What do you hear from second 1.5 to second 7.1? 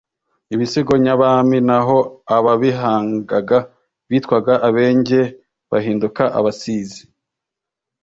naho abababihangaga bitwaga Abenge, bahinduka Abasizi.